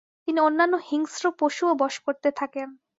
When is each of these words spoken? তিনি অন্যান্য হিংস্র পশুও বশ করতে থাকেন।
তিনি 0.25 0.39
অন্যান্য 0.39 0.75
হিংস্র 0.87 1.25
পশুও 1.39 1.73
বশ 1.81 1.95
করতে 2.05 2.29
থাকেন। 2.31 2.67